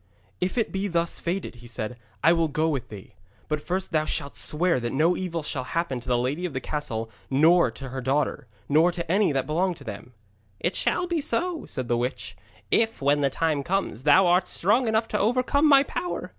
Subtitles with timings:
[0.39, 3.13] 'If it be thus fated,' he said, 'I will go with thee.
[3.47, 6.63] But first thou shalt swear that no evil shall happen to the lady of this
[6.63, 10.13] castle nor to her daughter, nor to any that belong to them.'
[10.59, 12.35] 'It shall be so,' said the witch,
[12.71, 16.29] 'if, when the time comes, thou art strong enough to overcome my power.